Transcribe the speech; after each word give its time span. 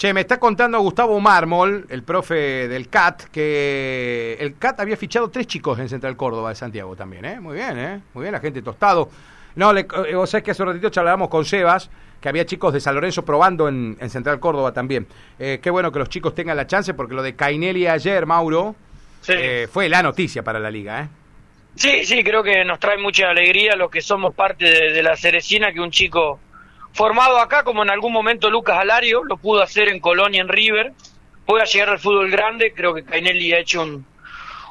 Che, 0.00 0.14
me 0.14 0.22
está 0.22 0.38
contando 0.38 0.80
Gustavo 0.80 1.20
Mármol, 1.20 1.84
el 1.90 2.02
profe 2.04 2.68
del 2.68 2.88
CAT, 2.88 3.24
que 3.24 4.34
el 4.40 4.56
CAT 4.56 4.80
había 4.80 4.96
fichado 4.96 5.28
tres 5.28 5.46
chicos 5.46 5.78
en 5.78 5.90
Central 5.90 6.16
Córdoba 6.16 6.48
de 6.48 6.54
Santiago 6.54 6.96
también, 6.96 7.26
¿eh? 7.26 7.38
Muy 7.38 7.54
bien, 7.56 7.78
¿eh? 7.78 8.00
Muy 8.14 8.22
bien, 8.22 8.32
la 8.32 8.40
gente 8.40 8.62
tostado. 8.62 9.10
No, 9.56 9.74
le, 9.74 9.80
eh, 9.80 10.14
vos 10.14 10.30
sabés 10.30 10.42
que 10.42 10.52
hace 10.52 10.62
un 10.62 10.68
ratito 10.70 10.88
charlábamos 10.88 11.28
con 11.28 11.44
Sebas, 11.44 11.90
que 12.18 12.30
había 12.30 12.46
chicos 12.46 12.72
de 12.72 12.80
San 12.80 12.94
Lorenzo 12.94 13.26
probando 13.26 13.68
en, 13.68 13.98
en 14.00 14.08
Central 14.08 14.40
Córdoba 14.40 14.72
también. 14.72 15.06
Eh, 15.38 15.60
qué 15.62 15.68
bueno 15.68 15.92
que 15.92 15.98
los 15.98 16.08
chicos 16.08 16.34
tengan 16.34 16.56
la 16.56 16.66
chance, 16.66 16.94
porque 16.94 17.12
lo 17.14 17.22
de 17.22 17.36
Cainelli 17.36 17.86
ayer, 17.86 18.24
Mauro, 18.24 18.74
Sí. 19.20 19.34
eh, 19.36 19.68
fue 19.70 19.90
la 19.90 20.02
noticia 20.02 20.42
para 20.42 20.58
la 20.58 20.70
liga, 20.70 21.02
¿eh? 21.02 21.08
Sí, 21.74 22.04
sí, 22.06 22.24
creo 22.24 22.42
que 22.42 22.64
nos 22.64 22.78
trae 22.80 22.96
mucha 22.96 23.28
alegría 23.28 23.76
los 23.76 23.90
que 23.90 24.00
somos 24.00 24.34
parte 24.34 24.64
de, 24.64 24.92
de 24.94 25.02
la 25.02 25.14
Cerecina, 25.14 25.74
que 25.74 25.80
un 25.80 25.90
chico 25.90 26.40
formado 26.92 27.38
acá, 27.38 27.62
como 27.64 27.82
en 27.82 27.90
algún 27.90 28.12
momento 28.12 28.50
Lucas 28.50 28.78
Alario, 28.78 29.24
lo 29.24 29.36
pudo 29.36 29.62
hacer 29.62 29.88
en 29.88 30.00
Colonia, 30.00 30.40
en 30.40 30.48
River, 30.48 30.92
pueda 31.46 31.64
llegar 31.64 31.90
al 31.90 31.98
fútbol 31.98 32.30
grande. 32.30 32.72
Creo 32.74 32.94
que 32.94 33.04
Cainelli 33.04 33.52
ha 33.52 33.58
hecho 33.58 33.82
un, 33.82 34.04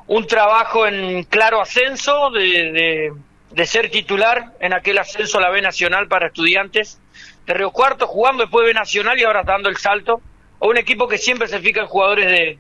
un 0.08 0.28
trabajo 0.28 0.86
en 0.88 1.24
claro 1.24 1.62
ascenso 1.62 2.30
de, 2.32 2.72
de, 2.72 3.14
de 3.52 3.66
ser 3.66 3.90
titular 3.90 4.54
en 4.60 4.74
aquel 4.74 4.98
ascenso 4.98 5.38
a 5.38 5.42
la 5.42 5.50
B 5.50 5.62
Nacional 5.62 6.08
para 6.08 6.28
estudiantes 6.28 7.00
de 7.46 7.54
Río 7.54 7.72
Cuarto, 7.72 8.06
jugando 8.08 8.44
después 8.44 8.66
B 8.68 8.74
Nacional 8.74 9.20
y 9.20 9.24
ahora 9.24 9.44
dando 9.44 9.70
el 9.70 9.78
salto 9.78 10.22
a 10.62 10.68
un 10.68 10.78
equipo 10.78 11.08
que 11.08 11.18
siempre 11.18 11.48
se 11.48 11.60
fija 11.60 11.82
en 11.82 11.88
jugadores 11.88 12.28
de 12.28 12.60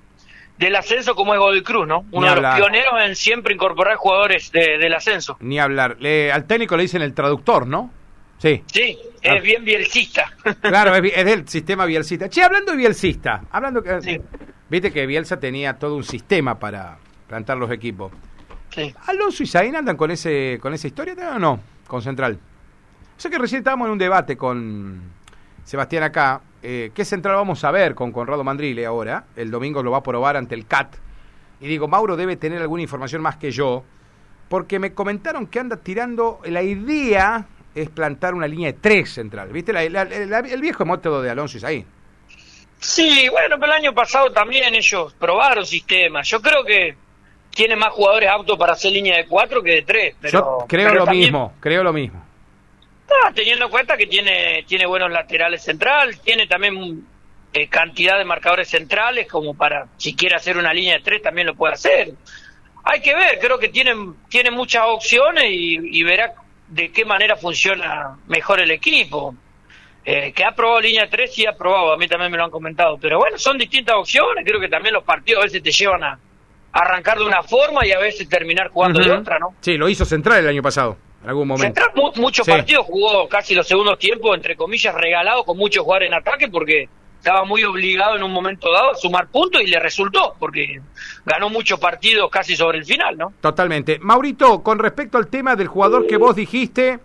del 0.57 0.75
ascenso 0.75 1.15
como 1.15 1.33
es 1.33 1.39
Godoy 1.39 1.63
Cruz, 1.63 1.87
¿no? 1.87 2.03
Uno 2.11 2.27
de 2.35 2.41
los 2.41 2.55
pioneros 2.57 2.93
en 3.05 3.15
siempre 3.15 3.53
incorporar 3.53 3.95
jugadores 3.95 4.51
de- 4.51 4.77
del 4.77 4.93
ascenso. 4.93 5.37
Ni 5.39 5.57
hablar. 5.57 5.95
Le- 6.01 6.33
al 6.33 6.47
técnico 6.47 6.75
le 6.75 6.81
dicen 6.83 7.01
el 7.01 7.13
traductor, 7.13 7.65
¿no? 7.65 7.89
Sí. 8.39 8.63
Sí, 8.67 8.97
Ah. 9.23 9.35
es 9.35 9.43
bien 9.43 9.63
bielcista. 9.65 10.31
Claro, 10.61 10.95
es, 10.95 11.13
es 11.15 11.25
del 11.25 11.47
sistema 11.47 11.85
bielcista. 11.85 12.29
Che, 12.29 12.41
hablando 12.41 12.71
de 12.71 12.77
bielcista, 12.77 13.43
hablando 13.51 13.83
que... 13.83 14.01
Sí. 14.01 14.19
Viste 14.69 14.91
que 14.91 15.05
Bielsa 15.07 15.39
tenía 15.39 15.77
todo 15.79 15.95
un 15.95 16.03
sistema 16.03 16.57
para 16.59 16.97
plantar 17.27 17.57
los 17.57 17.69
equipos. 17.71 18.11
sí. 18.69 18.93
¿Alonso 19.07 19.41
y 19.43 19.47
Zain 19.47 19.75
andan 19.75 19.97
con 19.97 20.11
ese 20.11 20.59
con 20.61 20.73
esa 20.75 20.85
historia 20.87 21.15
o 21.35 21.39
no? 21.39 21.59
Con 21.87 22.01
Central. 22.03 22.37
Sé 23.17 23.29
que 23.31 23.39
recién 23.39 23.59
estábamos 23.59 23.87
en 23.87 23.93
un 23.93 23.97
debate 23.97 24.37
con 24.37 25.01
Sebastián 25.63 26.03
acá. 26.03 26.41
Eh, 26.61 26.91
¿Qué 26.93 27.03
Central 27.03 27.35
vamos 27.35 27.63
a 27.63 27.71
ver 27.71 27.95
con 27.95 28.11
Conrado 28.11 28.43
Mandrile 28.43 28.85
ahora? 28.85 29.25
El 29.35 29.49
domingo 29.49 29.81
lo 29.81 29.89
va 29.91 29.97
a 29.97 30.03
probar 30.03 30.37
ante 30.37 30.53
el 30.53 30.67
CAT. 30.67 30.95
Y 31.61 31.67
digo, 31.67 31.87
Mauro 31.87 32.15
debe 32.15 32.35
tener 32.35 32.61
alguna 32.61 32.83
información 32.83 33.21
más 33.23 33.37
que 33.37 33.49
yo. 33.51 33.83
Porque 34.49 34.77
me 34.77 34.93
comentaron 34.93 35.47
que 35.47 35.59
anda 35.59 35.77
tirando... 35.77 36.39
La 36.45 36.61
idea 36.61 37.45
es 37.75 37.89
plantar 37.89 38.33
una 38.33 38.47
línea 38.47 38.71
de 38.71 38.79
tres 38.79 39.11
central. 39.13 39.49
¿Viste? 39.49 39.71
La- 39.73 39.87
la- 39.89 40.05
la- 40.05 40.39
el 40.39 40.61
viejo 40.61 40.85
método 40.85 41.21
de 41.21 41.29
Alonso 41.29 41.57
y 41.57 41.61
Zain. 41.61 41.85
Sí, 42.79 43.27
bueno, 43.29 43.57
pero 43.59 43.73
el 43.73 43.77
año 43.79 43.93
pasado 43.93 44.31
también 44.31 44.73
ellos 44.73 45.13
probaron 45.19 45.65
sistemas. 45.65 46.27
Yo 46.29 46.41
creo 46.41 46.63
que 46.63 46.95
tiene 47.53 47.75
más 47.75 47.89
jugadores 47.89 48.29
aptos 48.29 48.57
para 48.57 48.73
hacer 48.73 48.91
línea 48.93 49.17
de 49.17 49.25
cuatro 49.27 49.61
que 49.61 49.71
de 49.71 49.81
tres. 49.81 50.15
Pero, 50.21 50.31
Yo 50.61 50.65
creo 50.67 50.87
pero 50.87 50.99
lo 50.99 51.05
también- 51.05 51.23
mismo, 51.25 51.53
creo 51.59 51.83
lo 51.83 51.91
mismo. 51.93 52.23
Ah, 53.09 53.31
teniendo 53.33 53.65
en 53.65 53.71
cuenta 53.71 53.97
que 53.97 54.05
tiene, 54.05 54.63
tiene 54.67 54.85
buenos 54.85 55.11
laterales 55.11 55.63
central, 55.63 56.19
tiene 56.21 56.47
también 56.47 57.05
eh, 57.51 57.67
cantidad 57.67 58.17
de 58.19 58.23
marcadores 58.25 58.69
centrales 58.69 59.27
como 59.27 59.55
para, 59.55 59.87
si 59.97 60.15
quiere 60.15 60.35
hacer 60.35 60.55
una 60.55 60.71
línea 60.71 60.97
de 60.97 61.03
tres, 61.03 61.21
también 61.23 61.47
lo 61.47 61.55
puede 61.55 61.73
hacer. 61.73 62.13
Hay 62.83 63.01
que 63.01 63.13
ver, 63.15 63.39
creo 63.41 63.57
que 63.57 63.69
tienen, 63.69 64.15
tiene 64.29 64.51
muchas 64.51 64.83
opciones 64.85 65.45
y, 65.49 65.99
y 65.99 66.03
verá 66.03 66.31
de 66.69 66.91
qué 66.91 67.03
manera 67.05 67.35
funciona 67.35 68.17
mejor 68.27 68.59
el 68.61 68.71
equipo. 68.71 69.35
Eh, 70.05 70.31
que 70.33 70.43
ha 70.43 70.51
probado 70.55 70.79
línea 70.81 71.03
de 71.03 71.07
tres, 71.09 71.33
sí 71.35 71.45
ha 71.45 71.53
probado, 71.53 71.91
a 71.93 71.97
mí 71.97 72.07
también 72.07 72.31
me 72.31 72.37
lo 72.37 72.45
han 72.45 72.49
comentado. 72.49 72.97
Pero 72.99 73.19
bueno, 73.19 73.37
son 73.37 73.57
distintas 73.57 73.95
opciones, 73.95 74.43
creo 74.45 74.59
que 74.59 74.69
también 74.69 74.93
los 74.93 75.03
partidos 75.03 75.41
a 75.41 75.45
veces 75.45 75.61
te 75.61 75.71
llevan 75.71 76.03
a 76.03 76.17
arrancar 76.71 77.17
de 77.19 77.25
una 77.25 77.43
forma 77.43 77.85
y 77.85 77.91
a 77.91 77.99
veces 77.99 78.27
terminar 78.29 78.69
jugando 78.69 78.99
de 79.01 79.11
otra, 79.11 79.37
¿no? 79.39 79.53
Sí, 79.59 79.77
lo 79.77 79.89
hizo 79.89 80.05
Central 80.05 80.39
el 80.39 80.47
año 80.47 80.61
pasado, 80.63 80.97
en 81.23 81.29
algún 81.29 81.47
momento. 81.47 81.65
Central 81.81 81.91
mu- 81.95 82.11
muchos 82.21 82.45
Sí. 82.45 82.51
partidos 82.51 82.85
jugó 82.85 83.27
casi 83.27 83.53
los 83.53 83.67
segundos 83.67 83.99
tiempos, 83.99 84.35
entre 84.35 84.55
comillas, 84.55 84.95
regalado 84.95 85.43
con 85.43 85.57
muchos 85.57 85.83
jugadores 85.83 86.07
en 86.07 86.13
ataque 86.15 86.47
porque 86.47 86.87
estaba 87.19 87.43
muy 87.45 87.63
obligado 87.63 88.15
en 88.15 88.23
un 88.23 88.31
momento 88.31 88.71
dado 88.71 88.91
a 88.91 88.95
sumar 88.95 89.27
puntos 89.27 89.61
y 89.61 89.67
le 89.67 89.79
resultó 89.79 90.35
porque 90.39 90.81
ganó 91.25 91.49
muchos 91.49 91.79
partidos 91.79 92.29
casi 92.31 92.55
sobre 92.55 92.77
el 92.79 92.85
final, 92.85 93.17
¿no? 93.17 93.33
Totalmente. 93.41 93.99
Maurito, 93.99 94.63
con 94.63 94.79
respecto 94.79 95.17
al 95.17 95.27
tema 95.27 95.55
del 95.55 95.67
jugador 95.67 96.07
que 96.07 96.17
vos 96.17 96.35
dijiste 96.35 96.99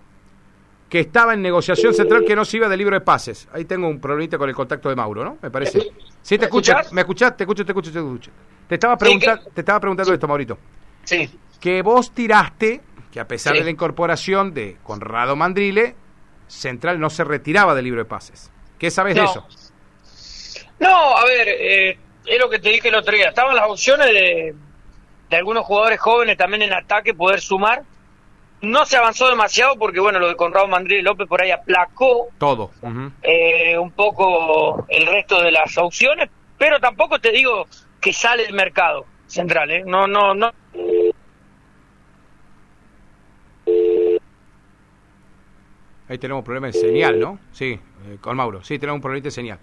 que 0.89 1.01
estaba 1.01 1.35
en 1.35 1.43
negociación 1.43 1.93
central 1.93 2.25
que 2.25 2.37
no 2.37 2.45
se 2.45 2.59
iba 2.59 2.69
del 2.69 2.79
libro 2.79 2.95
de 2.95 3.01
pases. 3.01 3.49
Ahí 3.53 3.65
tengo 3.65 3.89
un 3.89 4.01
problemita 4.01 4.39
con 4.39 4.49
el 4.49 4.55
contacto 4.55 4.89
de 4.89 4.95
Mauro, 4.95 5.25
¿no? 5.25 5.39
Me 5.43 5.51
parece. 5.51 5.81
Sí, 6.23 6.37
te 6.37 6.39
¿Me 6.39 6.45
escucho. 6.45 6.73
¿Me 6.93 7.01
escuchás? 7.01 7.37
Te 7.37 7.43
escucho, 7.45 7.65
te 7.65 7.73
escucho, 7.73 7.91
te 7.93 7.99
escucho. 7.99 8.31
Te 8.69 8.75
estaba, 8.77 8.95
Sí, 8.95 8.99
pregunta- 9.01 9.41
que- 9.43 9.51
te 9.51 9.61
estaba 9.63 9.81
preguntando 9.81 10.13
esto, 10.15 10.29
Maurito. 10.29 10.57
Sí. 11.03 11.29
Que 11.61 11.83
vos 11.83 12.13
tiraste 12.15 12.81
que 13.11 13.19
a 13.19 13.27
pesar 13.27 13.55
Sí. 13.55 13.59
de 13.59 13.65
la 13.65 13.71
incorporación 13.71 14.55
de 14.55 14.77
Conrado 14.85 15.35
Mandrile, 15.35 15.97
Central 16.47 17.01
no 17.01 17.11
se 17.11 17.25
retiraba 17.25 17.75
del 17.75 17.85
libro 17.87 18.01
de 18.01 18.05
pases. 18.05 18.53
¿Qué 18.79 18.91
sabes 18.91 19.15
de 19.17 19.25
eso? 19.25 19.47
No, 20.79 21.17
a 21.17 21.25
ver, 21.25 21.49
eh, 21.49 21.99
es 22.27 22.39
lo 22.39 22.51
que 22.51 22.59
te 22.59 22.71
dije 22.71 22.89
el 22.89 22.95
otro 22.95 23.15
día. 23.15 23.29
Estaban 23.29 23.55
las 23.55 23.69
opciones 23.69 24.07
de, 24.09 24.55
de 25.31 25.37
algunos 25.37 25.65
jugadores 25.65 26.01
jóvenes 26.01 26.37
también 26.37 26.63
en 26.63 26.73
ataque 26.73 27.15
poder 27.15 27.41
sumar. 27.41 27.83
No 28.61 28.87
se 28.87 28.97
avanzó 28.97 29.29
demasiado 29.29 29.77
porque, 29.77 30.01
bueno, 30.01 30.19
lo 30.19 30.29
de 30.29 30.37
Conrado 30.37 30.67
Mandri 30.69 31.03
López 31.03 31.29
por 31.29 31.43
ahí 31.43 31.51
aplacó 31.51 32.29
Todo. 32.39 32.71
Eh, 33.23 33.77
un 33.79 33.91
poco 33.91 34.87
el 34.89 35.07
resto 35.07 35.43
de 35.43 35.51
las 35.51 35.77
opciones, 35.77 36.31
pero 36.57 36.81
tampoco 36.81 37.19
te 37.19 37.31
digo 37.31 37.67
que 38.01 38.13
sale 38.13 38.45
del 38.45 38.55
mercado 38.55 39.05
central, 39.27 39.71
¿eh? 39.71 39.83
No, 39.85 40.07
no, 40.07 40.35
no. 40.35 40.51
Ahí 46.09 46.19
tenemos 46.19 46.45
problema 46.45 46.69
de 46.69 46.75
señal, 46.75 47.19
¿no? 47.19 47.39
Sí, 47.53 47.79
eh, 48.07 48.19
con 48.21 48.37
Mauro. 48.37 48.63
Sí, 48.63 48.79
tenemos 48.79 48.97
un 48.97 49.03
problema 49.03 49.25
de 49.25 49.31
señal. 49.31 49.59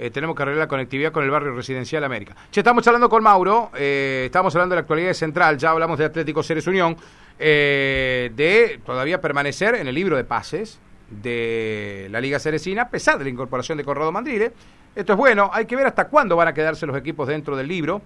Eh, 0.00 0.10
tenemos 0.10 0.34
que 0.34 0.42
arreglar 0.42 0.64
la 0.64 0.68
conectividad 0.68 1.12
con 1.12 1.24
el 1.24 1.30
barrio 1.30 1.54
residencial 1.54 2.02
América. 2.04 2.34
Che, 2.50 2.60
estamos 2.60 2.86
hablando 2.86 3.10
con 3.10 3.22
Mauro, 3.22 3.70
eh, 3.74 4.22
estamos 4.24 4.54
hablando 4.54 4.72
de 4.72 4.76
la 4.76 4.80
actualidad 4.80 5.08
de 5.08 5.14
Central, 5.14 5.58
ya 5.58 5.72
hablamos 5.72 5.98
de 5.98 6.06
Atlético 6.06 6.42
Ceres 6.42 6.66
Unión, 6.66 6.96
eh, 7.38 8.32
de 8.34 8.80
todavía 8.82 9.20
permanecer 9.20 9.74
en 9.74 9.86
el 9.88 9.94
libro 9.94 10.16
de 10.16 10.24
pases 10.24 10.80
de 11.10 12.08
la 12.10 12.18
Liga 12.18 12.38
Ceresina, 12.38 12.82
a 12.82 12.88
pesar 12.88 13.18
de 13.18 13.24
la 13.24 13.30
incorporación 13.30 13.76
de 13.76 13.84
Corrado 13.84 14.10
Mandrile. 14.10 14.52
Esto 14.96 15.12
es 15.12 15.18
bueno, 15.18 15.50
hay 15.52 15.66
que 15.66 15.76
ver 15.76 15.86
hasta 15.86 16.08
cuándo 16.08 16.34
van 16.34 16.48
a 16.48 16.54
quedarse 16.54 16.86
los 16.86 16.96
equipos 16.96 17.28
dentro 17.28 17.54
del 17.54 17.68
libro 17.68 18.00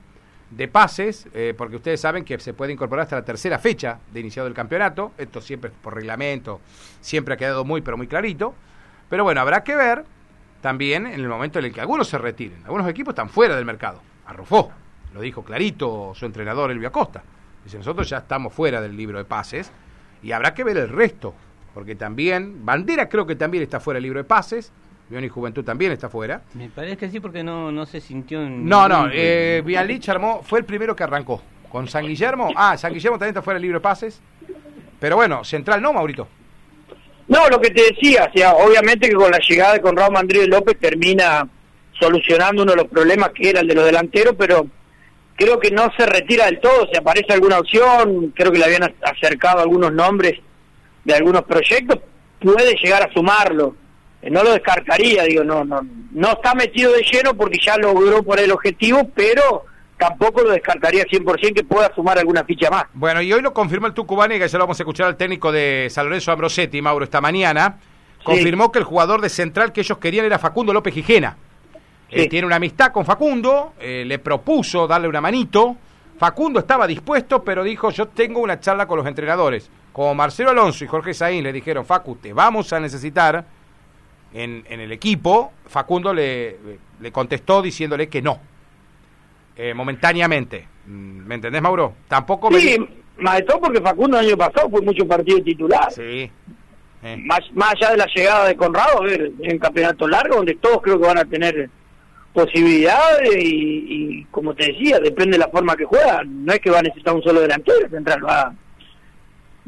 de 0.50 0.66
pases, 0.66 1.28
eh, 1.32 1.54
porque 1.56 1.76
ustedes 1.76 2.00
saben 2.00 2.24
que 2.24 2.40
se 2.40 2.54
puede 2.54 2.72
incorporar 2.72 3.04
hasta 3.04 3.14
la 3.14 3.24
tercera 3.24 3.60
fecha 3.60 4.00
de 4.12 4.18
iniciado 4.18 4.48
el 4.48 4.54
campeonato. 4.54 5.12
Esto 5.16 5.40
siempre 5.40 5.70
por 5.80 5.94
reglamento, 5.94 6.60
siempre 7.00 7.34
ha 7.34 7.36
quedado 7.36 7.64
muy, 7.64 7.82
pero 7.82 7.96
muy 7.96 8.08
clarito. 8.08 8.52
Pero 9.08 9.22
bueno, 9.22 9.40
habrá 9.40 9.62
que 9.62 9.76
ver 9.76 10.04
también 10.64 11.06
en 11.06 11.20
el 11.20 11.28
momento 11.28 11.58
en 11.58 11.66
el 11.66 11.74
que 11.74 11.82
algunos 11.82 12.08
se 12.08 12.16
retiren. 12.16 12.62
Algunos 12.64 12.88
equipos 12.88 13.12
están 13.12 13.28
fuera 13.28 13.54
del 13.54 13.66
mercado. 13.66 14.00
Arrufó, 14.24 14.72
lo 15.12 15.20
dijo 15.20 15.44
clarito 15.44 16.14
su 16.14 16.24
entrenador 16.24 16.70
Elvio 16.70 16.88
Acosta. 16.88 17.22
Dice, 17.62 17.76
nosotros 17.76 18.08
ya 18.08 18.16
estamos 18.16 18.50
fuera 18.50 18.80
del 18.80 18.96
libro 18.96 19.18
de 19.18 19.26
pases 19.26 19.70
y 20.22 20.32
habrá 20.32 20.54
que 20.54 20.64
ver 20.64 20.78
el 20.78 20.88
resto, 20.88 21.34
porque 21.74 21.96
también, 21.96 22.64
Bandera 22.64 23.10
creo 23.10 23.26
que 23.26 23.36
también 23.36 23.62
está 23.62 23.78
fuera 23.78 23.96
del 23.98 24.04
libro 24.04 24.20
de 24.20 24.24
pases, 24.24 24.72
León 25.10 25.24
y 25.24 25.28
Juventud 25.28 25.64
también 25.64 25.92
está 25.92 26.08
fuera. 26.08 26.40
Me 26.54 26.70
parece 26.70 26.96
que 26.96 27.10
sí, 27.10 27.20
porque 27.20 27.44
no, 27.44 27.70
no 27.70 27.84
se 27.84 28.00
sintió 28.00 28.42
en. 28.42 28.66
No, 28.66 28.88
no, 28.88 29.10
eh, 29.12 29.62
Bialich 29.66 30.08
armó, 30.08 30.42
fue 30.42 30.60
el 30.60 30.64
primero 30.64 30.96
que 30.96 31.04
arrancó. 31.04 31.42
Con 31.70 31.88
San 31.88 32.06
Guillermo, 32.06 32.48
ah, 32.56 32.78
San 32.78 32.94
Guillermo 32.94 33.18
también 33.18 33.32
está 33.32 33.42
fuera 33.42 33.56
del 33.56 33.64
libro 33.64 33.80
de 33.80 33.82
pases. 33.82 34.18
Pero 34.98 35.16
bueno, 35.16 35.44
Central 35.44 35.82
no, 35.82 35.92
Maurito. 35.92 36.26
No, 37.28 37.48
lo 37.48 37.60
que 37.60 37.70
te 37.70 37.82
decía, 37.82 38.28
o 38.30 38.36
sea, 38.36 38.52
obviamente 38.54 39.08
que 39.08 39.14
con 39.14 39.30
la 39.30 39.38
llegada 39.38 39.74
de 39.74 39.80
Conrado 39.80 40.10
Mandrío 40.10 40.46
López 40.46 40.78
termina 40.78 41.48
solucionando 41.98 42.62
uno 42.62 42.72
de 42.72 42.78
los 42.78 42.88
problemas 42.88 43.30
que 43.30 43.50
era 43.50 43.60
el 43.60 43.68
de 43.68 43.74
los 43.74 43.84
delanteros, 43.86 44.34
pero 44.38 44.66
creo 45.36 45.58
que 45.58 45.70
no 45.70 45.90
se 45.96 46.06
retira 46.06 46.46
del 46.46 46.60
todo, 46.60 46.86
si 46.90 46.96
aparece 46.96 47.32
alguna 47.32 47.58
opción, 47.58 48.32
creo 48.34 48.52
que 48.52 48.58
le 48.58 48.64
habían 48.64 48.94
acercado 49.02 49.60
algunos 49.60 49.92
nombres 49.92 50.38
de 51.04 51.14
algunos 51.14 51.44
proyectos, 51.44 51.98
puede 52.40 52.74
llegar 52.76 53.02
a 53.02 53.12
sumarlo. 53.12 53.74
Eh, 54.22 54.30
No 54.30 54.42
lo 54.42 54.52
descartaría, 54.52 55.24
digo, 55.24 55.44
no, 55.44 55.64
no, 55.64 55.80
no 56.12 56.32
está 56.32 56.54
metido 56.54 56.92
de 56.92 57.02
lleno 57.02 57.34
porque 57.34 57.58
ya 57.64 57.76
logró 57.78 58.22
por 58.22 58.38
el 58.38 58.50
objetivo, 58.52 59.08
pero 59.14 59.64
tampoco 59.98 60.42
lo 60.42 60.50
descartaría 60.50 61.04
100% 61.04 61.54
que 61.54 61.64
pueda 61.64 61.94
sumar 61.94 62.18
alguna 62.18 62.44
ficha 62.44 62.70
más. 62.70 62.84
Bueno, 62.94 63.22
y 63.22 63.32
hoy 63.32 63.40
lo 63.42 63.52
confirmó 63.52 63.86
el 63.86 63.94
Tucubani, 63.94 64.38
que 64.38 64.48
ya 64.48 64.58
lo 64.58 64.64
vamos 64.64 64.78
a 64.78 64.82
escuchar 64.82 65.06
al 65.06 65.16
técnico 65.16 65.52
de 65.52 65.88
San 65.90 66.06
Lorenzo 66.06 66.32
Ambrosetti, 66.32 66.80
Mauro, 66.82 67.04
esta 67.04 67.20
mañana. 67.20 67.78
Confirmó 68.22 68.72
que 68.72 68.78
el 68.78 68.84
jugador 68.84 69.20
de 69.20 69.28
Central 69.28 69.72
que 69.72 69.82
ellos 69.82 69.98
querían 69.98 70.24
era 70.24 70.38
Facundo 70.38 70.72
López 70.72 70.94
Gijena. 70.94 71.36
Eh, 72.10 72.28
tiene 72.28 72.46
una 72.46 72.56
amistad 72.56 72.92
con 72.92 73.04
Facundo, 73.04 73.74
eh, 73.80 74.04
le 74.06 74.18
propuso 74.18 74.86
darle 74.86 75.08
una 75.08 75.20
manito. 75.20 75.76
Facundo 76.18 76.60
estaba 76.60 76.86
dispuesto, 76.86 77.42
pero 77.42 77.62
dijo, 77.64 77.90
yo 77.90 78.06
tengo 78.08 78.40
una 78.40 78.60
charla 78.60 78.86
con 78.86 78.98
los 78.98 79.06
entrenadores. 79.06 79.68
Como 79.92 80.14
Marcelo 80.14 80.50
Alonso 80.50 80.84
y 80.84 80.86
Jorge 80.86 81.12
Saín 81.12 81.42
le 81.42 81.52
dijeron, 81.52 81.84
Facu, 81.84 82.16
te 82.16 82.32
vamos 82.32 82.72
a 82.72 82.80
necesitar. 82.80 83.44
en, 84.32 84.64
en 84.68 84.80
el 84.80 84.90
equipo, 84.90 85.52
Facundo 85.68 86.12
le, 86.12 86.56
le 87.00 87.12
contestó 87.12 87.62
diciéndole 87.62 88.08
que 88.08 88.20
no, 88.22 88.40
eh, 89.56 89.74
momentáneamente. 89.74 90.66
Mm, 90.86 91.26
¿Me 91.26 91.34
entendés, 91.36 91.62
Mauro? 91.62 91.94
Tampoco 92.08 92.50
me... 92.50 92.60
Sí, 92.60 92.76
más 93.18 93.36
de 93.36 93.42
todo 93.42 93.60
porque 93.60 93.80
Facundo 93.80 94.18
el 94.18 94.26
año 94.26 94.36
pasado 94.36 94.68
fue 94.68 94.82
mucho 94.82 95.06
partido 95.06 95.40
titular. 95.42 95.90
Sí. 95.92 96.30
eh. 97.02 97.16
Más, 97.24 97.40
más 97.52 97.72
allá 97.74 97.90
de 97.92 97.96
la 97.98 98.06
llegada 98.06 98.48
de 98.48 98.56
Conrado, 98.56 99.02
a 99.02 99.04
ver, 99.04 99.30
en 99.40 99.58
campeonato 99.58 100.08
largo, 100.08 100.36
donde 100.36 100.54
todos 100.56 100.82
creo 100.82 100.98
que 101.00 101.06
van 101.06 101.18
a 101.18 101.24
tener 101.24 101.68
posibilidades 102.32 103.30
y, 103.36 103.86
y, 104.18 104.24
como 104.30 104.54
te 104.54 104.66
decía, 104.66 104.98
depende 104.98 105.38
de 105.38 105.44
la 105.44 105.48
forma 105.48 105.76
que 105.76 105.84
juegan. 105.84 106.44
No 106.44 106.52
es 106.52 106.58
que 106.60 106.70
va 106.70 106.80
a 106.80 106.82
necesitar 106.82 107.14
un 107.14 107.22
solo 107.22 107.40
delantero 107.40 107.88
central, 107.88 108.26
va, 108.26 108.52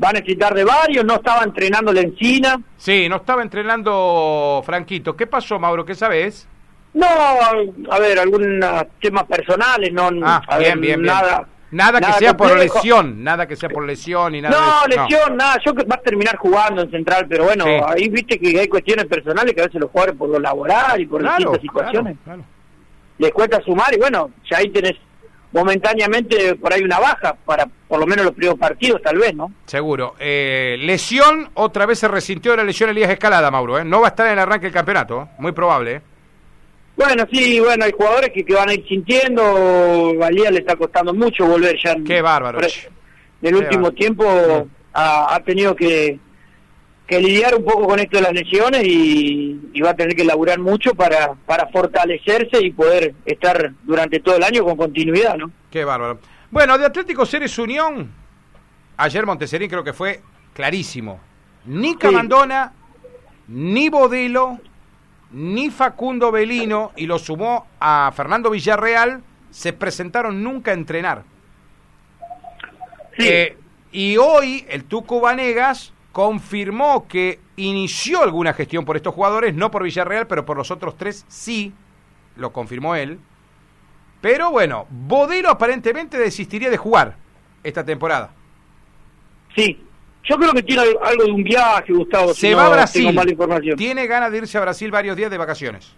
va 0.03 0.09
a 0.09 0.12
necesitar 0.12 0.53
de 0.53 0.65
varios. 0.65 1.05
No 1.05 1.15
estaba 1.15 1.44
entrenando 1.44 1.93
la 1.93 2.00
encina. 2.00 2.61
Sí, 2.77 3.09
no 3.09 3.17
estaba 3.17 3.43
entrenando 3.43 4.62
Franquito. 4.67 5.17
¿Qué 5.17 5.29
pasó, 5.29 5.61
Mauro? 5.61 5.85
¿Qué 5.85 5.94
sabes? 5.94 6.49
No, 6.97 7.07
a 7.93 7.99
ver, 7.99 8.19
algunos 8.19 8.87
temas 9.01 9.25
personales, 9.25 9.93
no, 9.93 10.09
Ah, 10.25 10.43
a 10.49 10.59
bien, 10.59 10.73
ver, 10.73 10.81
bien, 10.81 11.03
bien. 11.03 11.15
nada. 11.15 11.47
Nada 11.71 11.99
que 12.01 12.07
nada 12.07 12.19
sea 12.19 12.37
por 12.37 12.57
lesión, 12.57 13.23
nada 13.25 13.47
que 13.47 13.55
sea 13.57 13.69
por 13.69 13.85
lesión 13.85 14.35
y 14.35 14.41
nada 14.41 14.57
No, 14.59 14.89
de 14.89 14.97
lesión, 14.97 15.37
nada. 15.37 15.59
Yo 15.67 15.75
que 15.75 15.85
va 15.85 15.97
a 15.97 16.01
terminar 16.01 16.37
jugando 16.37 16.81
en 16.83 16.91
central, 16.91 17.27
pero 17.29 17.45
bueno, 17.45 17.65
Sí. 17.65 17.71
ahí 17.89 18.09
viste 18.09 18.39
que 18.39 18.59
hay 18.61 18.69
cuestiones 18.69 19.05
personales 19.07 19.53
que 19.55 19.61
a 19.61 19.65
veces 19.67 19.81
los 19.81 19.91
jugadores 19.91 20.17
por 20.17 20.29
lo 20.31 20.39
laboral 20.39 20.99
y 21.01 21.07
por 21.07 21.21
Claro, 21.21 21.37
distintas 21.37 21.61
situaciones 21.63 22.17
claro, 22.25 22.43
claro. 22.43 22.45
les 23.19 23.33
cuesta 23.33 23.61
sumar 23.63 23.93
y 23.93 23.99
bueno, 23.99 24.31
ya 24.51 24.59
ahí 24.59 24.71
tenés 24.71 24.95
momentáneamente 25.53 26.55
por 26.55 26.73
ahí 26.73 26.83
una 26.83 26.99
baja 26.99 27.35
para 27.45 27.67
por 27.89 27.99
lo 28.01 28.07
menos 28.07 28.25
los 28.27 28.35
primeros 28.35 28.59
partidos, 28.59 29.03
tal 29.03 29.19
vez, 29.19 29.35
¿no? 29.35 29.51
Seguro. 29.67 30.15
Eh, 30.19 30.77
lesión, 30.81 31.51
otra 31.55 31.85
vez 31.87 31.99
se 31.99 32.09
resintió 32.09 32.53
de 32.53 32.59
la 32.59 32.65
lesión 32.65 32.91
Elías 32.91 33.11
Escalada, 33.11 33.51
Mauro. 33.51 33.79
¿eh? 33.79 33.85
No 33.85 34.01
va 34.01 34.07
a 34.09 34.11
estar 34.11 34.27
en 34.27 34.33
el 34.35 34.39
arranque 34.39 34.67
del 34.67 34.73
campeonato, 34.75 35.23
¿eh? 35.23 35.27
muy 35.39 35.53
probable. 35.53 35.95
¿eh? 35.97 36.01
Bueno, 36.97 37.25
sí, 37.31 37.61
bueno, 37.61 37.85
hay 37.85 37.93
jugadores 37.93 38.31
que, 38.33 38.45
que 38.45 38.55
van 38.55 38.71
a 38.71 38.75
ir 38.75 38.87
sintiendo, 38.89 40.15
Valía 40.19 40.51
le 40.51 40.61
está 40.61 40.77
costando 40.77 41.13
mucho 41.13 41.45
volver 41.47 41.77
ya. 41.83 41.95
Qué 42.07 42.23
bárbaro, 42.23 42.59
por- 42.59 42.69
che. 42.69 42.89
En 43.43 43.49
el 43.49 43.53
Qué 43.53 43.59
último 43.65 43.83
bárbaro. 43.83 43.95
tiempo 43.97 44.69
ha, 44.95 45.35
ha 45.35 45.41
tenido 45.41 45.77
que, 45.77 46.19
que 47.07 47.21
lidiar 47.21 47.55
un 47.55 47.65
poco 47.65 47.87
con 47.87 47.99
esto 48.01 48.17
de 48.17 48.23
las 48.23 48.33
lesiones 48.33 48.83
y, 48.85 49.61
y 49.75 49.81
va 49.83 49.91
a 49.91 49.95
tener 49.95 50.17
que 50.17 50.25
laburar 50.25 50.59
mucho 50.59 50.95
para, 50.95 51.35
para 51.45 51.67
fortalecerse 51.69 52.63
y 52.65 52.73
poder 52.73 53.13
estar 53.27 53.73
durante 53.83 54.21
todo 54.21 54.37
el 54.37 54.43
año 54.43 54.65
con 54.65 54.77
continuidad, 54.77 55.37
¿no? 55.37 55.51
Qué 55.71 55.85
bárbaro. 55.85 56.19
Bueno, 56.51 56.79
de 56.79 56.87
Atlético 56.87 57.27
Ceres 57.27 57.59
Unión, 57.59 58.11
ayer 58.97 59.27
Monteserín 59.27 59.69
creo 59.69 59.85
que 59.85 59.93
fue 59.93 60.21
clarísimo. 60.55 61.21
Ni 61.67 61.95
Camandona, 61.97 62.73
ni 63.49 63.91
Bodelo, 63.91 64.59
ni 65.32 65.70
Facundo 65.70 66.31
Belino, 66.31 66.93
y 66.96 67.06
lo 67.06 67.19
sumó 67.19 67.67
a 67.81 68.12
Fernando 68.14 68.50
Villarreal, 68.50 69.23
se 69.50 69.73
presentaron 69.73 70.43
nunca 70.43 70.70
a 70.70 70.75
entrenar. 70.75 71.25
Sí, 73.19 73.25
Eh, 73.28 73.56
y 73.93 74.17
hoy 74.19 74.67
el 74.69 74.84
Tuco 74.84 75.20
Vanegas 75.20 75.93
confirmó 76.12 77.06
que 77.08 77.40
inició 77.56 78.23
alguna 78.23 78.52
gestión 78.52 78.84
por 78.84 78.96
estos 78.96 79.14
jugadores, 79.14 79.55
no 79.55 79.70
por 79.70 79.82
Villarreal, 79.82 80.26
pero 80.26 80.44
por 80.44 80.56
los 80.56 80.70
otros 80.70 80.96
tres 80.96 81.25
sí, 81.28 81.73
lo 82.37 82.52
confirmó 82.52 82.94
él. 82.94 83.19
Pero 84.20 84.50
bueno, 84.50 84.87
Bodelo 84.90 85.50
aparentemente 85.50 86.19
desistiría 86.19 86.70
de 86.70 86.76
jugar 86.76 87.17
esta 87.62 87.84
temporada. 87.84 88.31
sí. 89.55 89.86
Yo 90.28 90.37
creo 90.37 90.52
que 90.52 90.62
tiene 90.62 90.82
algo 91.02 91.25
de 91.25 91.31
un 91.31 91.44
viaje, 91.44 91.93
Gustavo. 91.93 92.34
si 92.34 92.40
Se 92.40 92.50
no 92.50 92.56
va 92.56 92.67
a 92.67 92.70
Brasil. 92.70 93.02
Tengo 93.02 93.12
mala 93.14 93.31
información. 93.31 93.76
Tiene 93.76 94.06
ganas 94.06 94.32
de 94.32 94.38
irse 94.38 94.58
a 94.58 94.61
Brasil 94.61 94.90
varios 94.90 95.17
días 95.17 95.31
de 95.31 95.38
vacaciones. 95.38 95.93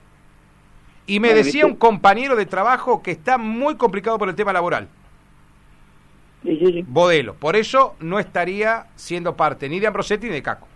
Y 1.06 1.20
me 1.20 1.28
Bueno, 1.28 1.38
decía 1.44 1.64
¿viste? 1.64 1.72
un 1.72 1.76
compañero 1.76 2.36
de 2.36 2.44
trabajo 2.44 3.02
que 3.02 3.10
está 3.12 3.38
muy 3.38 3.76
complicado 3.76 4.18
por 4.18 4.28
el 4.28 4.34
tema 4.34 4.52
laboral. 4.52 4.88
Sí, 6.42 6.58
sí, 6.58 6.66
sí. 6.72 6.84
Bodelo. 6.86 7.34
Por 7.34 7.56
eso 7.56 7.94
no 8.00 8.18
estaría 8.18 8.86
siendo 8.96 9.34
parte 9.34 9.68
ni 9.68 9.80
de 9.80 9.86
Ambrosetti 9.86 10.26
ni 10.26 10.32
de 10.34 10.42
Caco. 10.42 10.68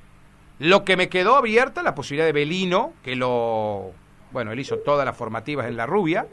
Lo 0.59 0.85
que 0.85 0.97
me 0.97 1.09
quedó 1.09 1.37
abierta 1.37 1.83
la 1.83 1.95
posibilidad 1.95 2.25
de 2.27 2.33
Belino, 2.33 2.95
que 3.05 3.17
lo. 3.17 3.91
Bueno, 4.33 4.53
él 4.53 4.61
hizo 4.61 4.79
todas 4.79 5.05
las 5.05 5.17
formativas 5.17 5.67
en 5.69 5.77
la 5.77 5.85
rubia. 5.85 6.27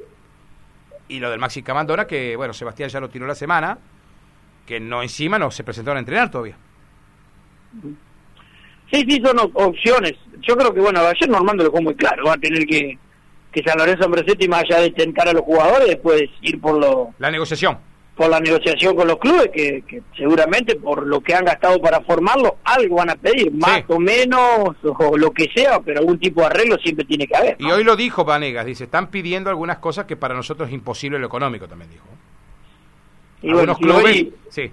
Y 1.09 1.19
lo 1.19 1.29
del 1.29 1.39
Maxi 1.39 1.63
Camandona, 1.63 2.05
que 2.07 2.35
bueno, 2.37 2.53
Sebastián 2.53 2.89
ya 2.89 2.99
lo 3.01 3.09
tiró 3.09 3.27
la 3.27 3.35
semana. 3.35 3.77
Que 4.65 4.79
no 4.79 5.01
encima 5.01 5.37
no 5.37 5.51
se 5.51 5.63
presentaron 5.63 5.97
a 5.97 5.99
entrenar 5.99 6.31
todavía. 6.31 6.55
Sí, 8.91 9.05
sí, 9.07 9.21
son 9.23 9.39
op- 9.39 9.55
opciones. 9.55 10.15
Yo 10.41 10.55
creo 10.55 10.73
que, 10.73 10.79
bueno, 10.79 11.01
ayer 11.01 11.29
Normando 11.29 11.63
lo 11.63 11.69
dejó 11.69 11.81
muy 11.83 11.95
claro. 11.95 12.25
Va 12.25 12.33
a 12.33 12.37
tener 12.37 12.65
que, 12.65 12.97
que 13.51 13.63
San 13.63 13.77
Lorenzo 13.77 14.05
Ambrosetti, 14.05 14.47
más 14.47 14.63
allá 14.63 14.81
de 14.81 14.91
tentar 14.91 15.27
a 15.27 15.33
los 15.33 15.43
jugadores, 15.43 15.87
después 15.87 16.23
ir 16.41 16.59
por 16.59 16.79
lo 16.79 17.09
La 17.19 17.29
negociación. 17.29 17.77
por 18.15 18.29
la 18.29 18.39
negociación 18.39 18.95
con 18.95 19.07
los 19.07 19.17
clubes, 19.19 19.49
que, 19.53 19.83
que 19.87 20.01
seguramente 20.17 20.75
por 20.75 21.05
lo 21.05 21.21
que 21.21 21.35
han 21.35 21.45
gastado 21.45 21.79
para 21.79 22.01
formarlo, 22.01 22.57
algo 22.63 22.95
van 22.97 23.11
a 23.11 23.15
pedir, 23.15 23.51
más 23.53 23.77
Sí. 23.77 23.83
o 23.89 23.99
menos, 23.99 24.75
o 24.83 25.17
lo 25.17 25.31
que 25.31 25.47
sea, 25.55 25.79
pero 25.81 25.99
algún 25.99 26.17
tipo 26.19 26.41
de 26.41 26.47
arreglo 26.47 26.75
siempre 26.77 27.05
tiene 27.05 27.27
que 27.27 27.35
haber. 27.37 27.55
Y 27.59 27.69
hoy 27.71 27.83
lo 27.83 27.95
dijo 27.95 28.25
Vanegas, 28.25 28.65
dice, 28.65 28.85
están 28.85 29.07
pidiendo 29.11 29.49
algunas 29.51 29.77
cosas 29.77 30.05
que 30.05 30.17
para 30.17 30.33
nosotros 30.33 30.67
es 30.67 30.73
imposible 30.73 31.19
lo 31.19 31.27
económico, 31.27 31.67
también 31.67 31.91
dijo. 31.91 32.05
Y 33.43 33.53
bueno, 33.53 33.73
Algunos 33.73 33.77
si 33.77 33.83
clubes, 33.83 34.15
hoy, 34.17 34.33
sí. 34.49 34.71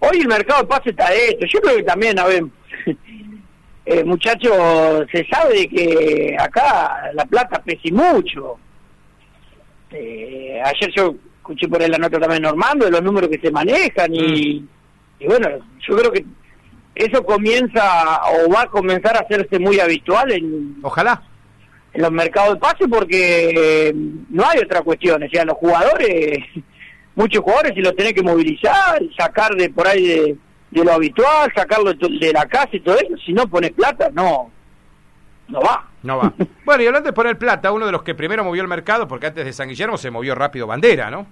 Hoy 0.00 0.18
el 0.20 0.28
mercado 0.28 0.62
de 0.62 0.68
pase 0.68 0.90
está 0.90 1.12
hecho. 1.14 1.46
Yo 1.52 1.60
creo 1.60 1.76
que 1.76 1.82
también, 1.82 2.18
a 2.18 2.26
ver, 2.26 2.44
eh, 3.86 4.04
muchachos, 4.04 5.06
se 5.10 5.26
sabe 5.26 5.60
de 5.60 5.68
que 5.68 6.36
acá 6.38 7.10
la 7.14 7.24
plata 7.24 7.62
pesa 7.62 7.88
mucho. 7.92 8.58
Eh, 9.92 10.60
ayer 10.64 10.90
yo 10.94 11.14
escuché 11.36 11.68
por 11.68 11.80
ahí 11.80 11.88
la 11.88 11.98
nota 11.98 12.18
también 12.18 12.42
de 12.42 12.48
Normando 12.48 12.84
de 12.84 12.90
los 12.90 13.02
números 13.02 13.30
que 13.30 13.38
se 13.38 13.50
manejan 13.52 14.12
y, 14.12 14.64
y 15.20 15.26
bueno, 15.26 15.48
yo 15.86 15.96
creo 15.96 16.10
que 16.12 16.24
eso 16.96 17.22
comienza 17.24 18.20
o 18.32 18.50
va 18.50 18.62
a 18.62 18.66
comenzar 18.66 19.16
a 19.16 19.20
hacerse 19.20 19.58
muy 19.58 19.78
habitual 19.78 20.32
en, 20.32 20.76
Ojalá. 20.82 21.22
en 21.92 22.02
los 22.02 22.10
mercados 22.10 22.54
de 22.54 22.60
pase 22.60 22.88
porque 22.88 23.88
eh, 23.88 23.94
no 24.30 24.48
hay 24.48 24.58
otra 24.58 24.82
cuestión. 24.82 25.22
O 25.22 25.28
sea, 25.28 25.44
los 25.44 25.56
jugadores, 25.58 26.38
muchos 27.16 27.42
jugadores, 27.42 27.72
si 27.74 27.80
los 27.80 27.96
tenés 27.96 28.12
que 28.12 28.22
movilizar, 28.22 29.02
sacar 29.18 29.54
de 29.56 29.68
por 29.70 29.88
ahí 29.88 30.06
de, 30.06 30.36
de 30.70 30.84
lo 30.84 30.92
habitual, 30.92 31.50
sacarlo 31.54 31.92
de, 31.92 32.32
la 32.32 32.46
casa 32.46 32.68
y 32.72 32.80
todo 32.80 32.96
eso, 32.96 33.16
si 33.24 33.32
no 33.32 33.48
pones 33.48 33.72
plata, 33.72 34.10
no, 34.12 34.50
no 35.48 35.60
va. 35.60 35.84
No 36.02 36.18
va. 36.18 36.32
Bueno, 36.64 36.82
y 36.82 36.86
hablando 36.86 37.08
de 37.08 37.12
poner 37.12 37.36
plata, 37.38 37.72
uno 37.72 37.86
de 37.86 37.92
los 37.92 38.02
que 38.02 38.14
primero 38.14 38.44
movió 38.44 38.62
el 38.62 38.68
mercado, 38.68 39.08
porque 39.08 39.26
antes 39.26 39.44
de 39.44 39.52
San 39.52 39.68
Guillermo 39.68 39.96
se 39.98 40.10
movió 40.10 40.34
rápido 40.34 40.66
Bandera, 40.66 41.10
¿no? 41.10 41.26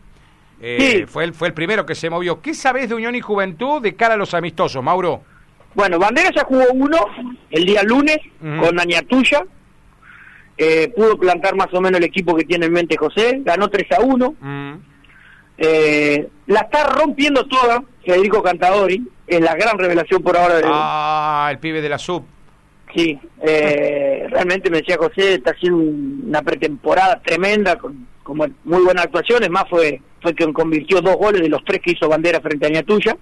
Eh, 0.61 0.99
Sí. 1.01 1.07
fue, 1.07 1.25
el, 1.25 1.35
fue 1.35 1.49
el 1.49 1.55
primero 1.55 1.85
que 1.85 1.95
se 1.95 2.09
movió. 2.11 2.41
¿Qué 2.41 2.55
sabés 2.55 2.89
de 2.89 2.95
Unión 2.95 3.15
y 3.15 3.21
Juventud 3.21 3.83
de 3.83 3.95
cara 3.95 4.15
a 4.15 4.17
los 4.17 4.33
amistosos, 4.35 4.83
Mauro? 4.83 5.23
Bueno, 5.75 5.99
Bandera 5.99 6.31
ya 6.35 6.45
jugó 6.45 6.65
uno 6.73 6.99
el 7.51 7.67
día 7.67 7.83
lunes 7.83 8.19
con 8.41 8.79
Añatuya. 8.79 9.45
Eh, 10.57 10.93
pudo 10.95 11.19
plantar 11.19 11.57
más 11.57 11.75
o 11.75 11.81
menos 11.81 11.99
el 11.99 12.05
equipo 12.05 12.37
que 12.37 12.45
tiene 12.45 12.67
en 12.67 12.73
mente 12.73 12.97
José, 12.97 13.41
ganó 13.45 13.69
3 13.69 13.91
a 13.99 14.01
1. 14.03 14.35
Mm. 14.41 14.73
Eh, 15.57 16.29
la 16.47 16.61
está 16.61 16.89
rompiendo 16.89 17.47
toda 17.47 17.83
Federico 18.05 18.43
Cantadori, 18.43 19.03
es 19.27 19.41
la 19.41 19.55
gran 19.55 19.79
revelación 19.79 20.23
por 20.23 20.37
ahora 20.37 20.57
de, 20.57 20.63
Ah, 20.67 21.49
el 21.51 21.59
pibe 21.59 21.81
de 21.81 21.89
la 21.89 21.99
sub. 21.99 22.25
Sí, 22.95 23.19
eh, 23.43 24.27
realmente 24.31 24.69
me 24.71 24.79
decía 24.79 24.97
José, 24.99 25.35
está 25.35 25.51
haciendo 25.53 25.79
un- 25.79 26.25
una 26.29 26.43
pretemporada 26.43 27.21
tremenda, 27.21 27.77
con, 27.77 28.07
con 28.23 28.37
muy 28.65 28.83
buenas 28.83 29.05
actuaciones, 29.05 29.49
más 29.51 29.65
fue 29.69 30.01
fue 30.21 30.35
quien 30.35 30.55
convirtió 30.55 31.03
dos 31.03 31.17
goles 31.17 31.43
de 31.43 31.51
los 31.51 31.63
tres 31.65 31.83
que 31.83 31.91
hizo 31.93 32.09
Bandera 32.09 32.41
frente 32.41 32.67
a 32.67 32.71
Ñatuya. 32.71 33.15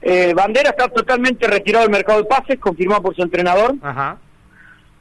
Eh, 0.00 0.32
Bandera 0.34 0.70
está 0.70 0.88
totalmente 0.88 1.46
retirado 1.46 1.82
del 1.84 1.92
mercado 1.92 2.20
de 2.22 2.28
pases, 2.28 2.58
confirmado 2.58 3.02
por 3.02 3.14
su 3.14 3.22
entrenador, 3.22 3.74
Ajá. 3.82 4.16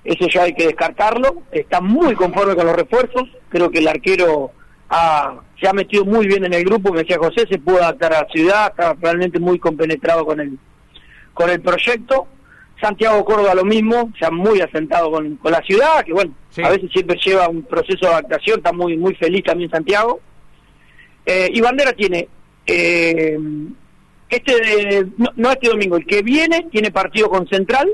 eso 0.03 0.27
ya 0.27 0.43
hay 0.43 0.53
que 0.53 0.65
descartarlo, 0.67 1.43
está 1.51 1.79
muy 1.79 2.13
conforme 2.15 2.55
con 2.55 2.65
los 2.65 2.75
refuerzos, 2.75 3.23
creo 3.49 3.69
que 3.71 3.79
el 3.79 3.87
arquero 3.87 4.51
ha- 4.89 5.35
se 5.59 5.67
ha 5.67 5.73
metido 5.73 6.05
muy 6.05 6.27
bien 6.27 6.45
en 6.45 6.53
el 6.53 6.63
grupo, 6.65 6.91
me 6.91 6.99
decía 6.99 7.17
José, 7.17 7.45
se 7.49 7.57
pudo 7.59 7.77
adaptar 7.77 8.13
a 8.13 8.21
la 8.23 8.27
ciudad, 8.29 8.67
está 8.69 8.93
realmente 9.01 9.39
muy 9.39 9.57
compenetrado 9.59 10.25
con 10.25 10.39
el, 10.39 10.57
con 11.33 11.49
el 11.49 11.61
proyecto. 11.61 12.27
Santiago 12.79 13.23
Córdoba 13.23 13.55
lo 13.55 13.63
mismo, 13.63 14.11
ya 14.19 14.29
muy 14.29 14.59
asentado 14.59 15.09
con, 15.09 15.37
con 15.37 15.51
la 15.51 15.61
ciudad, 15.61 16.03
que 16.03 16.11
bueno, 16.13 16.33
Sí. 16.51 16.61
a 16.61 16.69
veces 16.69 16.91
siempre 16.91 17.17
lleva 17.23 17.47
un 17.49 17.63
proceso 17.63 18.05
de 18.05 18.13
adaptación, 18.13 18.57
está 18.59 18.71
muy 18.73 18.95
muy 18.97 19.15
feliz 19.15 19.43
también 19.43 19.69
Santiago. 19.69 20.19
Eh, 21.25 21.49
y 21.53 21.59
Bandera 21.61 21.93
tiene, 21.93 22.27
eh, 22.67 23.37
este 24.29 24.53
de- 24.55 25.07
no, 25.17 25.31
no 25.35 25.51
este 25.51 25.69
domingo, 25.69 25.97
el 25.97 26.05
que 26.05 26.21
viene 26.21 26.67
tiene 26.71 26.91
partido 26.91 27.29
con 27.29 27.47
Central, 27.47 27.89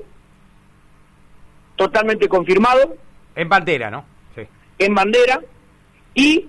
totalmente 1.76 2.28
confirmado, 2.28 2.96
En 3.36 3.50
bandera, 3.50 3.90
¿no? 3.90 4.04
Sí. 4.36 4.42
en 4.80 4.94
Bandera, 4.96 5.40
y 6.14 6.48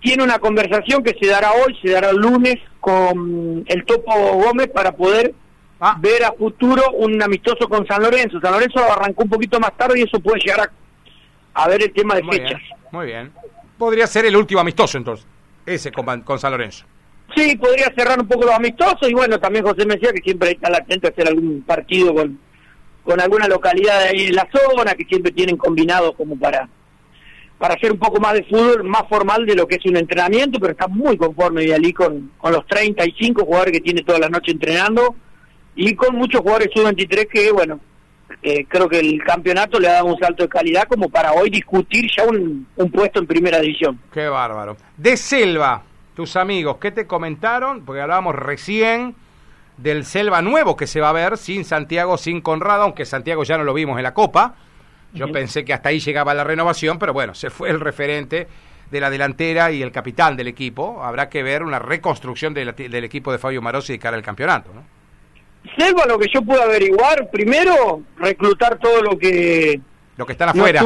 tiene 0.00 0.22
una 0.22 0.38
conversación 0.38 1.02
que 1.02 1.16
se 1.20 1.26
dará 1.26 1.52
hoy, 1.52 1.76
se 1.82 1.90
dará 1.90 2.10
el 2.10 2.16
lunes 2.16 2.56
con 2.80 3.64
el 3.66 3.84
Topo 3.84 4.12
Gómez 4.34 4.68
para 4.68 4.92
poder 4.92 5.34
ah. 5.80 5.96
ver 6.00 6.24
a 6.24 6.32
futuro 6.32 6.82
un 6.92 7.20
amistoso 7.22 7.68
con 7.68 7.86
San 7.86 8.02
Lorenzo. 8.02 8.40
San 8.40 8.52
Lorenzo 8.52 8.80
arrancó 8.80 9.24
un 9.24 9.28
poquito 9.30 9.58
más 9.58 9.76
tarde 9.76 10.00
y 10.00 10.02
eso 10.02 10.20
puede 10.20 10.40
llegar 10.40 10.70
a, 11.54 11.68
ver 11.68 11.82
el 11.82 11.92
tema 11.92 12.14
de 12.14 12.24
fechas. 12.24 12.60
muy 12.92 13.06
bien. 13.06 13.32
Podría 13.76 14.06
ser 14.06 14.26
el 14.26 14.36
último 14.36 14.60
amistoso 14.60 14.98
entonces, 14.98 15.26
ese 15.66 15.92
con, 15.92 16.22
con 16.22 16.38
San 16.38 16.52
Lorenzo. 16.52 16.84
Sí, 17.36 17.56
podría 17.56 17.92
cerrar 17.94 18.18
un 18.18 18.26
poco 18.26 18.46
los 18.46 18.54
amistosos 18.54 19.08
y 19.08 19.12
bueno, 19.12 19.38
también 19.38 19.64
José 19.64 19.84
me 19.84 19.94
decía 19.94 20.12
que 20.12 20.22
siempre 20.22 20.52
está 20.52 20.70
latente 20.70 21.08
a 21.08 21.10
hacer 21.10 21.28
algún 21.28 21.62
partido 21.62 22.14
con, 22.14 22.38
con 23.04 23.20
alguna 23.20 23.46
localidad 23.46 24.02
ahí 24.02 24.26
en 24.26 24.34
la 24.34 24.48
zona, 24.50 24.94
que 24.94 25.04
siempre 25.04 25.32
tienen 25.32 25.56
combinados 25.56 26.14
como 26.16 26.38
para 26.38 26.68
para 27.58 27.74
hacer 27.74 27.92
un 27.92 27.98
poco 27.98 28.20
más 28.20 28.34
de 28.34 28.44
fútbol, 28.44 28.84
más 28.84 29.02
formal 29.08 29.44
de 29.44 29.56
lo 29.56 29.66
que 29.66 29.76
es 29.76 29.86
un 29.86 29.96
entrenamiento, 29.96 30.60
pero 30.60 30.72
está 30.72 30.86
muy 30.86 31.16
conforme 31.16 31.64
Vialí 31.64 31.92
con, 31.92 32.30
con 32.38 32.52
los 32.52 32.66
35 32.66 33.44
jugadores 33.44 33.72
que 33.72 33.80
tiene 33.80 34.02
toda 34.02 34.20
la 34.20 34.28
noche 34.28 34.52
entrenando 34.52 35.16
y 35.74 35.94
con 35.94 36.14
muchos 36.16 36.40
jugadores 36.40 36.70
sub-23 36.72 37.28
que, 37.28 37.52
bueno, 37.52 37.80
eh, 38.42 38.64
creo 38.68 38.88
que 38.88 39.00
el 39.00 39.22
campeonato 39.24 39.80
le 39.80 39.88
ha 39.88 39.94
dado 39.94 40.06
un 40.06 40.18
salto 40.18 40.44
de 40.44 40.48
calidad 40.48 40.84
como 40.84 41.08
para 41.08 41.32
hoy 41.32 41.50
discutir 41.50 42.08
ya 42.16 42.24
un, 42.24 42.66
un 42.76 42.90
puesto 42.90 43.18
en 43.18 43.26
primera 43.26 43.58
división. 43.58 43.98
Qué 44.12 44.28
bárbaro. 44.28 44.76
De 44.96 45.16
Selva, 45.16 45.82
tus 46.14 46.36
amigos, 46.36 46.76
¿qué 46.78 46.92
te 46.92 47.06
comentaron? 47.06 47.84
Porque 47.84 48.02
hablábamos 48.02 48.36
recién 48.36 49.16
del 49.78 50.04
Selva 50.04 50.42
nuevo 50.42 50.76
que 50.76 50.86
se 50.86 51.00
va 51.00 51.10
a 51.10 51.12
ver 51.12 51.38
sin 51.38 51.64
Santiago, 51.64 52.18
sin 52.18 52.40
Conrado, 52.40 52.84
aunque 52.84 53.04
Santiago 53.04 53.42
ya 53.42 53.58
no 53.58 53.64
lo 53.64 53.74
vimos 53.74 53.96
en 53.96 54.04
la 54.04 54.14
Copa 54.14 54.54
yo 55.12 55.32
pensé 55.32 55.64
que 55.64 55.72
hasta 55.72 55.88
ahí 55.88 56.00
llegaba 56.00 56.34
la 56.34 56.44
renovación, 56.44 56.98
pero 56.98 57.12
bueno, 57.12 57.34
se 57.34 57.50
fue 57.50 57.70
el 57.70 57.80
referente 57.80 58.46
de 58.90 59.00
la 59.00 59.10
delantera 59.10 59.70
y 59.70 59.82
el 59.82 59.92
capitán 59.92 60.36
del 60.36 60.48
equipo. 60.48 61.02
Habrá 61.02 61.28
que 61.28 61.42
ver 61.42 61.62
una 61.62 61.78
reconstrucción 61.78 62.54
del 62.54 63.04
equipo 63.04 63.32
de 63.32 63.38
Fabio 63.38 63.62
Marosi 63.62 63.94
de 63.94 63.98
cara 63.98 64.16
al 64.16 64.22
campeonato. 64.22 64.70
¿no? 64.74 64.82
Selva, 65.76 66.06
lo 66.06 66.18
que 66.18 66.28
yo 66.32 66.42
pude 66.42 66.62
averiguar, 66.62 67.28
primero, 67.30 68.02
reclutar 68.18 68.78
todo 68.78 69.02
lo 69.02 69.18
que... 69.18 69.80
Lo 70.16 70.26
que 70.26 70.32
están 70.32 70.50
afuera. 70.50 70.82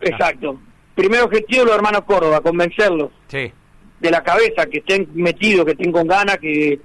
exacto. 0.00 0.58
Primer 0.94 1.22
objetivo, 1.22 1.64
los 1.64 1.74
hermanos 1.74 2.02
Córdoba, 2.04 2.40
convencerlos. 2.40 3.10
Sí. 3.28 3.52
De 4.00 4.10
la 4.10 4.22
cabeza, 4.22 4.66
que 4.66 4.78
estén 4.78 5.08
metidos, 5.14 5.64
que 5.64 5.72
estén 5.72 5.92
con 5.92 6.06
ganas, 6.06 6.38
que, 6.38 6.78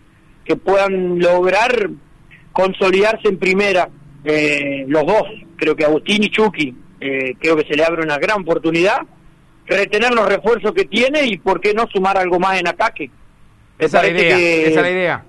que 0.44 0.56
puedan 0.56 1.20
lograr 1.20 1.89
consolidarse 2.51 3.27
en 3.27 3.38
primera 3.38 3.89
eh, 4.25 4.86
los 4.88 5.05
dos, 5.05 5.24
creo 5.55 5.75
que 5.75 5.86
Agustín 5.86 6.24
y 6.24 6.29
Chucky, 6.29 6.74
eh, 7.00 7.36
creo 7.39 7.55
que 7.55 7.67
se 7.67 7.75
le 7.75 7.84
abre 7.84 8.03
una 8.03 8.17
gran 8.17 8.41
oportunidad, 8.41 9.01
retener 9.67 10.13
los 10.13 10.27
refuerzos 10.27 10.74
que 10.74 10.86
tiene 10.86 11.25
y 11.25 11.38
por 11.38 11.62
qué 11.62 11.74
no 11.74 11.88
sumar 11.88 12.17
algo 12.17 12.39
más 12.39 12.60
en 12.60 12.67
ataque. 12.67 13.10
Esa 13.77 14.01
es 14.01 14.13
la 14.13 14.20
idea, 14.20 14.38
que, 14.38 14.67
esa 14.67 14.82
la 14.82 14.91
idea. 14.91 15.24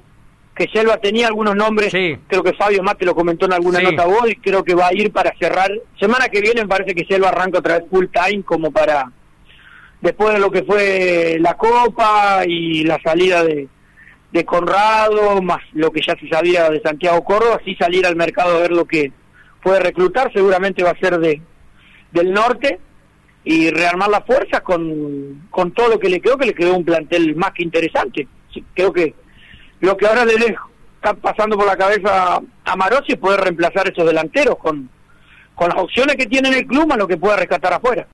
Que 0.54 0.68
Selva 0.68 0.96
tenía 0.98 1.26
algunos 1.26 1.54
nombres, 1.54 1.92
creo 1.92 2.42
que 2.42 2.54
Fabio 2.54 2.82
Mate 2.82 3.04
lo 3.04 3.14
comentó 3.14 3.46
en 3.46 3.52
alguna 3.52 3.80
nota 3.80 4.06
vos 4.06 4.28
y 4.28 4.36
creo 4.36 4.64
que 4.64 4.74
va 4.74 4.88
a 4.88 4.94
ir 4.94 5.12
para 5.12 5.34
cerrar. 5.38 5.70
Semana 5.98 6.28
que 6.28 6.40
viene 6.40 6.62
me 6.62 6.68
parece 6.68 6.94
que 6.94 7.04
Selva 7.04 7.28
arranca 7.28 7.58
otra 7.58 7.78
vez 7.78 7.88
full 7.90 8.06
time 8.06 8.42
como 8.42 8.70
para, 8.70 9.10
después 10.00 10.34
de 10.34 10.40
lo 10.40 10.50
que 10.50 10.62
fue 10.62 11.36
la 11.40 11.54
Copa 11.54 12.44
y 12.46 12.84
la 12.84 12.98
salida 13.02 13.44
de, 13.44 13.68
de 14.36 14.44
Conrado, 14.44 15.40
más 15.40 15.62
lo 15.72 15.90
que 15.90 16.02
ya 16.06 16.14
se 16.16 16.28
sabía 16.28 16.68
de 16.68 16.80
Santiago 16.80 17.24
Córdoba, 17.24 17.58
así 17.60 17.74
salir 17.74 18.06
al 18.06 18.16
mercado 18.16 18.56
a 18.56 18.60
ver 18.60 18.70
lo 18.70 18.84
que 18.84 19.10
puede 19.62 19.80
reclutar, 19.80 20.30
seguramente 20.32 20.82
va 20.82 20.90
a 20.90 20.98
ser 20.98 21.18
de 21.18 21.40
del 22.12 22.32
norte 22.32 22.78
y 23.44 23.70
rearmar 23.70 24.10
las 24.10 24.26
fuerzas 24.26 24.60
con, 24.60 25.46
con 25.50 25.72
todo 25.72 25.88
lo 25.88 25.98
que 25.98 26.10
le 26.10 26.20
quedó, 26.20 26.36
que 26.36 26.46
le 26.46 26.54
quedó 26.54 26.76
un 26.76 26.84
plantel 26.84 27.34
más 27.34 27.52
que 27.52 27.62
interesante. 27.62 28.28
creo 28.74 28.92
que 28.92 29.14
lo 29.80 29.96
que 29.96 30.06
ahora 30.06 30.24
le 30.24 30.34
está 30.96 31.14
pasando 31.14 31.56
por 31.56 31.66
la 31.66 31.76
cabeza 31.76 32.40
a 32.64 32.76
Marossi 32.76 33.12
es 33.12 33.18
poder 33.18 33.40
reemplazar 33.40 33.88
esos 33.88 34.04
delanteros 34.04 34.58
con, 34.58 34.88
con 35.54 35.70
las 35.70 35.78
opciones 35.78 36.16
que 36.16 36.26
tiene 36.26 36.48
en 36.48 36.54
el 36.54 36.66
club 36.66 36.92
a 36.92 36.96
lo 36.96 37.08
que 37.08 37.16
pueda 37.16 37.36
rescatar 37.36 37.72
afuera. 37.72 38.04